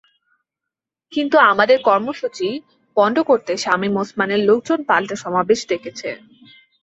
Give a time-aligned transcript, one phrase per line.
[1.13, 2.47] কিন্তু আমাদের কর্মসূচি
[2.97, 6.09] পণ্ড করতে শামীম ওসমানের লোকজন পাল্টা সমাবেশ ডেকেছে।